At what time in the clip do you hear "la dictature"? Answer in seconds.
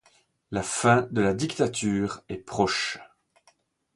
1.21-2.23